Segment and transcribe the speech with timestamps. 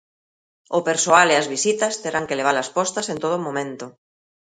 [0.77, 3.85] O persoal e as visitas terán que levalas postas en todo momento.